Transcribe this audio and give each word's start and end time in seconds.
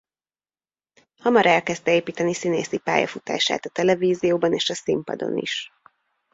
Hamar 1.19 1.45
elkezdte 1.45 1.93
építeni 1.95 2.33
színészi 2.33 2.77
pályafutását 2.77 3.65
a 3.65 3.69
televízióban 3.69 4.53
és 4.53 4.69
a 4.69 4.73
színpadon 4.73 5.37
is. 5.37 5.71